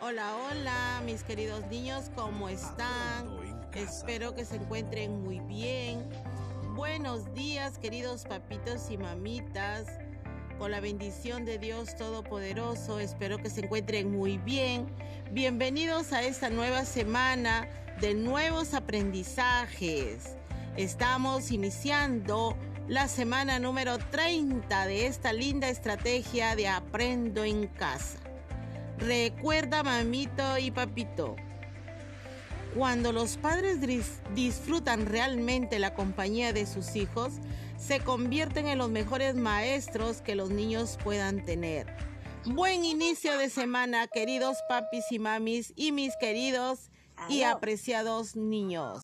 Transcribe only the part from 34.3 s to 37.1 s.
disfrutan realmente la compañía de sus